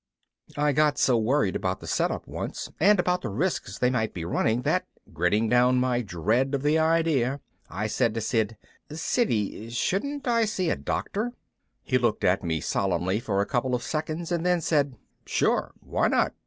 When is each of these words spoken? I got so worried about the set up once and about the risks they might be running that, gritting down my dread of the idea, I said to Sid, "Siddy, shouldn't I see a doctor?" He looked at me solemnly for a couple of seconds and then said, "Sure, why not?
I 0.57 0.71
got 0.71 0.97
so 0.97 1.15
worried 1.19 1.55
about 1.55 1.79
the 1.79 1.85
set 1.85 2.09
up 2.09 2.25
once 2.27 2.71
and 2.79 2.99
about 2.99 3.21
the 3.21 3.29
risks 3.29 3.77
they 3.77 3.91
might 3.91 4.15
be 4.15 4.25
running 4.25 4.63
that, 4.63 4.87
gritting 5.13 5.47
down 5.47 5.77
my 5.79 6.01
dread 6.01 6.55
of 6.55 6.63
the 6.63 6.79
idea, 6.79 7.39
I 7.69 7.85
said 7.85 8.15
to 8.15 8.21
Sid, 8.21 8.57
"Siddy, 8.91 9.69
shouldn't 9.69 10.27
I 10.27 10.45
see 10.45 10.71
a 10.71 10.75
doctor?" 10.75 11.33
He 11.83 11.99
looked 11.99 12.23
at 12.23 12.43
me 12.43 12.61
solemnly 12.61 13.19
for 13.19 13.41
a 13.41 13.45
couple 13.45 13.75
of 13.75 13.83
seconds 13.83 14.31
and 14.31 14.43
then 14.43 14.59
said, 14.59 14.95
"Sure, 15.27 15.71
why 15.79 16.07
not? 16.07 16.33